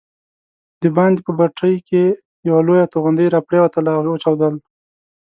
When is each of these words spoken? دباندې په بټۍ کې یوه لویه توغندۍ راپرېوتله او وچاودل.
دباندې 0.81 1.21
په 1.27 1.31
بټۍ 1.39 1.75
کې 1.87 2.03
یوه 2.47 2.61
لویه 2.67 2.85
توغندۍ 2.93 3.27
راپرېوتله 3.35 3.91
او 3.95 4.03
وچاودل. 4.13 4.55